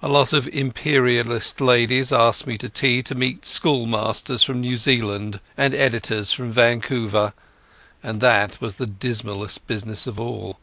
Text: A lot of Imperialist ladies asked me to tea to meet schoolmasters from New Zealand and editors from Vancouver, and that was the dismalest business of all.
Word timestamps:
A 0.00 0.06
lot 0.08 0.32
of 0.32 0.46
Imperialist 0.46 1.60
ladies 1.60 2.12
asked 2.12 2.46
me 2.46 2.56
to 2.56 2.68
tea 2.68 3.02
to 3.02 3.16
meet 3.16 3.44
schoolmasters 3.44 4.44
from 4.44 4.60
New 4.60 4.76
Zealand 4.76 5.40
and 5.56 5.74
editors 5.74 6.30
from 6.30 6.52
Vancouver, 6.52 7.32
and 8.00 8.20
that 8.20 8.60
was 8.60 8.76
the 8.76 8.86
dismalest 8.86 9.66
business 9.66 10.06
of 10.06 10.20
all. 10.20 10.60